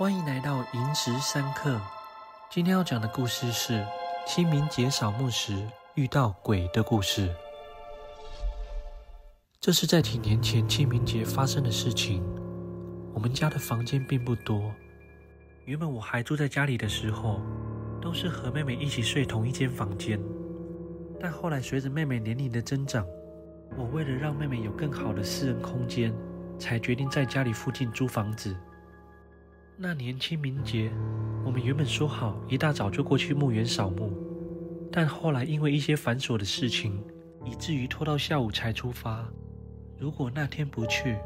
[0.00, 1.78] 欢迎来到萤石三刻。
[2.50, 3.86] 今天要讲的故事是
[4.26, 5.62] 清明节扫墓时
[5.94, 7.28] 遇到鬼的故事。
[9.60, 12.24] 这是在几年前清明节发生的事情。
[13.12, 14.72] 我们家的房间并不多，
[15.66, 17.38] 原本我还住在家里的时候，
[18.00, 20.18] 都是和妹妹一起睡同一间房间。
[21.20, 23.06] 但后来随着妹妹年龄的增长，
[23.76, 26.10] 我为了让妹妹有更好的私人空间，
[26.58, 28.56] 才决定在家里附近租房子。
[29.82, 30.92] 那年清明节，
[31.42, 34.12] 我们原本说好一大早就过去墓园扫墓，
[34.92, 37.02] 但后来因为一些繁琐的事情，
[37.46, 39.26] 以至于拖到下午才出发。
[39.98, 41.16] 如果那天不去，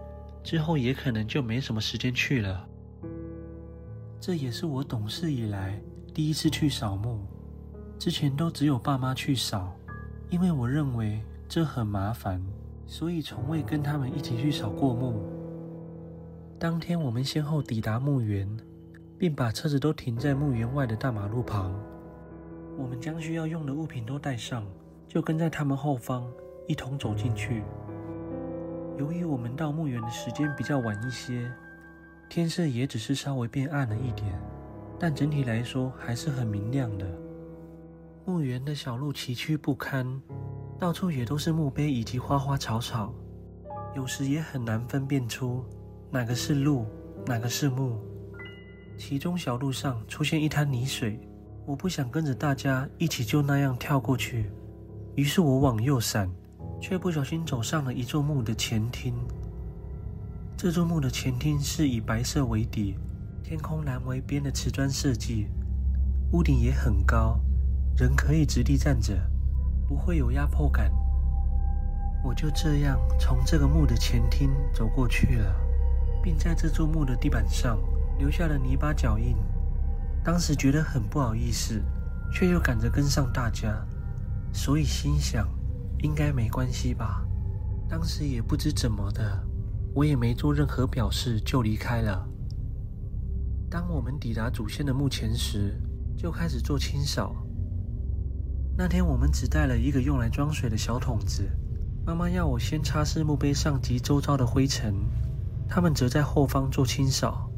[0.45, 2.65] 之后也可能就没什么时间去了。
[4.21, 5.83] 这也是我懂事以来
[6.15, 7.27] 第一次去扫墓，
[7.99, 9.77] 之前都只有爸妈去扫，
[10.31, 12.41] 因为我认为这很麻烦，
[12.87, 15.34] 所以从未跟他们一起去扫过墓。
[16.65, 18.49] 当天，我们先后抵达墓园，
[19.19, 21.79] 并把车子都停在墓园外的大马路旁。
[22.79, 24.65] 我们将需要用的物品都带上，
[25.07, 26.27] 就跟在他们后方
[26.67, 27.63] 一同走进去。
[28.97, 31.53] 由于我们到墓园的时间比较晚一些，
[32.31, 34.33] 天色也只是稍微变暗了一点，
[34.99, 37.07] 但整体来说还是很明亮的。
[38.25, 40.19] 墓园的小路崎岖不堪，
[40.79, 43.13] 到处也都是墓碑以及花花草草，
[43.95, 45.63] 有时也很难分辨出。
[46.15, 46.87] 哪个是路，
[47.27, 47.99] 哪个是墓？
[48.97, 51.19] 其中小路上出现一滩泥水，
[51.67, 54.49] 我不想跟着大家一起就那样跳过去，
[55.17, 56.31] 于是我往右闪，
[56.81, 59.13] 却不小心走上了一座墓的前厅。
[60.57, 62.95] 这座墓的前厅是以白色为底，
[63.43, 65.49] 天空蓝为边的瓷砖设计，
[66.31, 67.41] 屋顶也很高，
[67.97, 69.19] 人可以直立站着，
[69.89, 70.93] 不会有压迫感。
[72.23, 75.74] 我就这样从这个墓的前厅走过去了。
[76.25, 77.79] 并在这座墓的地板上
[78.19, 79.37] 留下了泥巴脚印。
[80.25, 81.83] 当时觉得很不好意思，
[82.33, 83.87] 却又赶着跟上大家，
[84.51, 85.47] 所以心想
[85.99, 87.23] 应该没关系吧。
[87.87, 89.39] 当时也不知怎么的，
[89.95, 92.27] 我也没做任何表示就离开了。
[93.71, 95.79] 当我们抵达祖先的墓前时，
[96.17, 97.37] 就开始做清扫。
[98.79, 101.47] 那天我们只带了一个用来装水的小桶子，
[102.07, 104.95] 妈妈要我先擦拭墓碑上及周遭的灰尘。
[105.69, 107.51] 他们则在后方做清扫。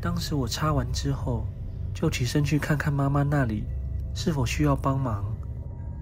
[0.00, 1.46] 当时我擦完之后，
[1.94, 3.64] 就起身去看看妈妈那里
[4.14, 5.24] 是否需要帮忙。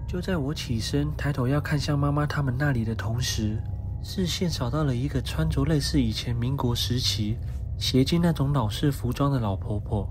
[0.09, 3.63] 就在我起身抬头要看向妈妈他们那里的同时，
[4.03, 7.39] 视线扫到了一个穿着类似以前民国时期
[7.79, 10.09] 协进那种老式服装的老婆婆，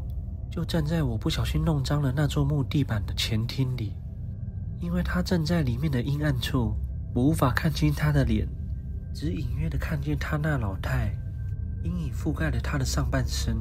[0.50, 3.94] 就站在我不小心弄脏了那座墓地板的前厅里。
[4.80, 6.74] 因为她站在里面的阴暗处，
[7.14, 8.48] 我无法看清她的脸。
[9.14, 11.14] 只隐约的看见他那老态，
[11.84, 13.58] 阴影覆盖了他的上半身，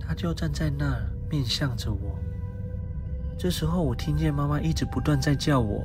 [0.00, 2.18] 他就站在那儿面向着我。
[3.38, 5.84] 这时候我听见妈妈一直不断在叫我，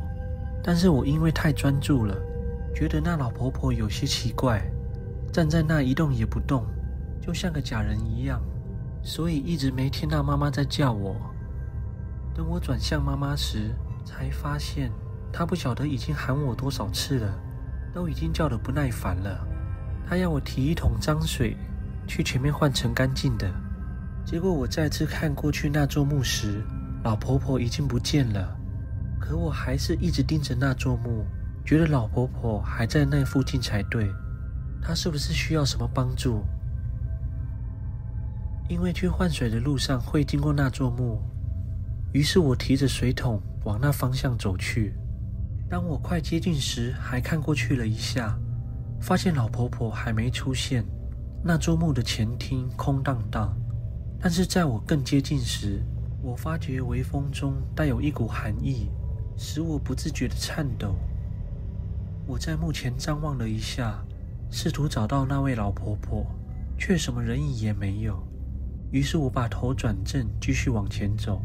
[0.63, 2.15] 但是我因为太专注了，
[2.75, 4.61] 觉得那老婆婆有些奇怪，
[5.31, 6.65] 站在那一动也不动，
[7.21, 8.41] 就像个假人一样，
[9.01, 11.15] 所以一直没听到妈妈在叫我。
[12.35, 14.91] 等我转向妈妈时，才发现
[15.31, 17.39] 她不晓得已经喊我多少次了。
[17.93, 19.45] 都已经叫得不耐烦了，
[20.07, 21.55] 他要我提一桶脏水
[22.07, 23.51] 去前面换成干净的。
[24.25, 26.63] 结果我再次看过去那座墓时，
[27.03, 28.55] 老婆婆已经不见了。
[29.19, 31.25] 可我还是一直盯着那座墓，
[31.65, 34.11] 觉得老婆婆还在那附近才对。
[34.81, 36.43] 她是不是需要什么帮助？
[38.69, 41.21] 因为去换水的路上会经过那座墓，
[42.13, 44.93] 于是我提着水桶往那方向走去。
[45.69, 48.35] 当我快接近时，还看过去了一下，
[48.99, 50.83] 发现老婆婆还没出现。
[51.43, 53.55] 那座墓的前厅空荡荡，
[54.19, 55.81] 但是在我更接近时，
[56.23, 58.89] 我发觉微风中带有一股寒意，
[59.37, 60.95] 使我不自觉地颤抖。
[62.25, 64.03] 我在墓前张望了一下，
[64.49, 66.25] 试图找到那位老婆婆，
[66.79, 68.21] 却什么人影也没有。
[68.91, 71.43] 于是我把头转正，继续往前走。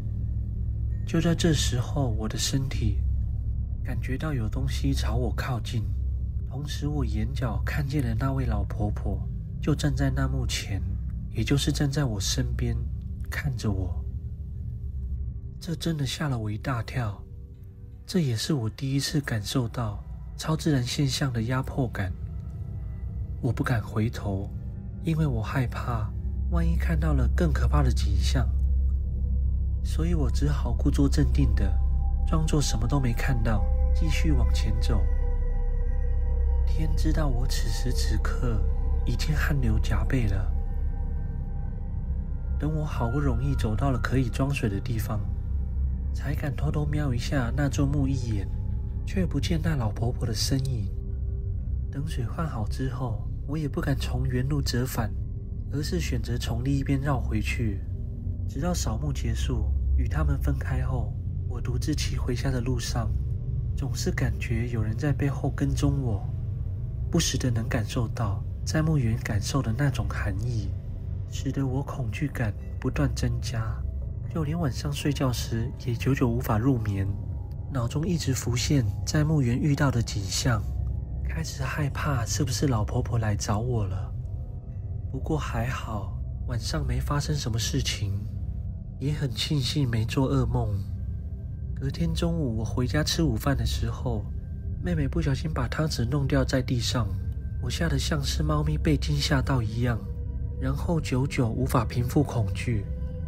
[1.05, 2.97] 就在这时候，我的身体。
[3.85, 5.83] 感觉到有东西朝我靠近，
[6.49, 9.19] 同时我眼角看见了那位老婆婆，
[9.61, 10.81] 就站在那幕前，
[11.31, 12.75] 也就是站在我身边，
[13.29, 14.03] 看着我。
[15.61, 17.21] 这真的吓了我一大跳，
[18.07, 20.03] 这也是我第一次感受到
[20.35, 22.11] 超自然现象的压迫感。
[23.41, 24.49] 我不敢回头，
[25.03, 26.11] 因为我害怕
[26.49, 28.49] 万一看到了更可怕的景象，
[29.83, 31.71] 所以我只好故作镇定的
[32.27, 33.63] 装作什么都没看到。
[33.97, 35.01] 继续往前走，
[36.67, 38.61] 天知道我此时此刻
[39.05, 40.51] 已经汗流浃背了。
[42.59, 45.21] 等我好不容易走到了可以装水的地方，
[46.13, 48.45] 才敢偷偷瞄一下那座墓一眼，
[49.05, 50.91] 却不见那老婆婆的身影。
[51.89, 55.09] 等水换好之后，我也不敢从原路折返，
[55.71, 57.79] 而是选择从另一边绕回去，
[58.49, 61.13] 直到扫墓结束，与他们分开后，
[61.47, 63.09] 我独自骑回家的路上，
[63.75, 66.27] 总是感觉有人在背后跟踪我，
[67.11, 70.69] 不时的能感受到在墓园感受的那种寒意。
[71.29, 73.75] 使得我恐惧感不断增加，
[74.33, 77.05] 就连晚上睡觉时也久久无法入眠，
[77.73, 80.63] 脑中一直浮现在墓园遇到的景象，
[81.27, 84.13] 开始害怕是不是老婆婆来找我了。
[85.11, 86.17] 不过还好，
[86.47, 88.25] 晚上没发生什么事情，
[88.99, 90.81] 也很庆幸没做噩梦。
[91.77, 94.23] 隔天中午我回家吃午饭的时候，
[94.81, 97.05] 妹妹不小心把汤匙弄掉在地上，
[97.61, 99.99] 我吓得像是猫咪被惊吓到一样。
[100.57, 102.85] 然后久久无法平复恐惧，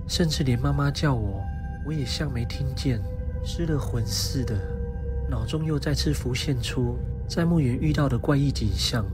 [0.08, 1.44] 甚至连妈妈叫我，
[1.86, 3.04] 我也像没听见，
[3.44, 4.58] 失了魂似的。
[5.30, 6.98] 脑中又再次浮现出
[7.28, 9.06] 在墓园遇到的怪异景象，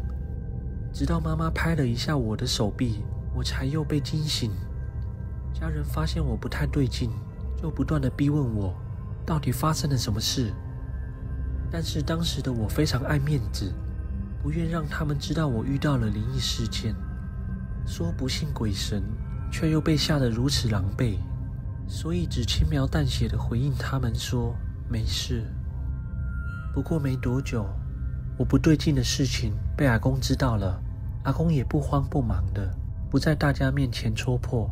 [0.94, 3.04] 直到妈妈拍了一下我的手臂，
[3.36, 4.52] 我才又被惊醒。
[5.60, 7.10] 家人发现我不太对劲，
[7.60, 8.76] 就不断的逼问我，
[9.26, 10.54] 到底发生了什么事。
[11.72, 13.74] 但是当时的我非常爱面子，
[14.42, 16.96] 不愿让他们知道我遇到了灵异事件。
[17.86, 19.04] 说不信鬼神，
[19.52, 21.18] 却又被吓得如此狼狈，
[21.88, 24.56] 所以只轻描淡写的回应他们说
[24.88, 25.44] 没事。
[26.74, 27.66] 不过没多久，
[28.38, 30.82] 我不对劲的事情被阿公知道了，
[31.24, 32.74] 阿公也不慌不忙的，
[33.10, 34.70] 不在大家面前戳破。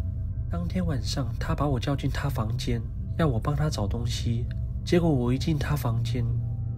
[0.49, 2.81] 当天晚上，他把我叫进他房间，
[3.21, 4.45] 要我帮他找东西。
[4.83, 6.25] 结果我一进他房间，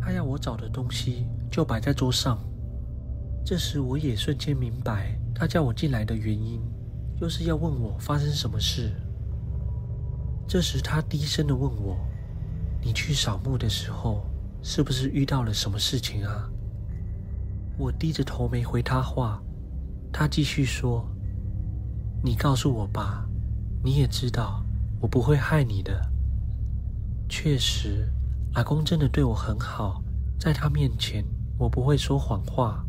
[0.01, 2.37] 他要我找的东西就摆在桌上。
[3.45, 5.17] 这时我也瞬间明白。
[5.33, 6.61] 他叫我进来的原因，
[7.19, 8.93] 就是要问我发生什么事。
[10.47, 11.97] 这时他低声的问我
[12.83, 14.25] ：“你去扫墓的时候，
[14.61, 16.47] 是不是遇到了什么事情啊？”
[17.79, 19.41] 我低着头没回他话。
[20.11, 21.03] 他继续说
[22.21, 23.27] ：“你告诉我吧，
[23.83, 24.63] 你也知道
[25.01, 25.99] 我不会害你的。”
[27.27, 28.07] 确实，
[28.53, 30.03] 阿公真的对我很好，
[30.39, 31.23] 在他面前
[31.57, 32.85] 我不会说谎话。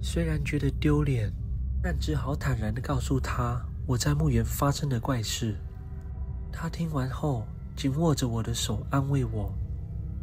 [0.00, 1.32] 虽然觉得丢脸，
[1.82, 5.56] 但只好坦然地告诉他我在墓园发生的怪事。
[6.52, 7.44] 他听完后，
[7.74, 9.52] 紧握着我的手安慰我，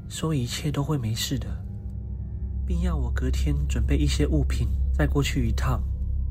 [0.07, 1.47] 说一切都会没事的，
[2.65, 5.83] 并要我隔天准备一些物品再过去一趟，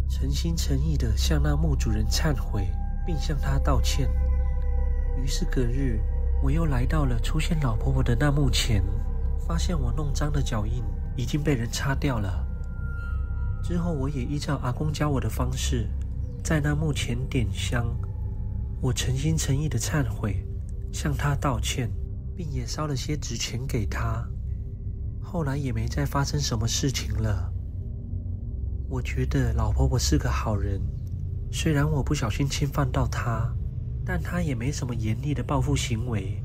[0.09, 2.71] 诚心诚意地向那墓主人忏悔，
[3.05, 4.09] 并向他道歉。
[5.23, 6.01] 于是隔日，
[6.43, 8.83] 我又来到了出现老婆婆的那墓前，
[9.47, 10.83] 发现我弄脏的脚印
[11.17, 12.47] 已经被人擦掉了。
[13.63, 15.89] 之后，我也依照阿公教我的方式，
[16.45, 17.87] 在那墓前点香。
[18.81, 20.47] 我诚心诚意的忏悔，
[20.93, 21.91] 向他道歉，
[22.37, 24.25] 并也烧了些纸钱给他。
[25.21, 27.53] 后来也没再发生什么事情了。
[28.89, 30.81] 我觉得老婆婆是个好人，
[31.51, 33.53] 虽然我不小心侵犯到她，
[34.09, 36.43] 但他也没什么严厉的报复行为。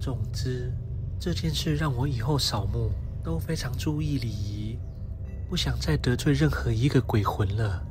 [0.00, 0.72] 总之，
[1.20, 2.90] 这件事让我以后扫墓
[3.22, 4.78] 都非常注意礼仪。
[5.50, 7.86] 不想再得罪任何一个鬼魂了。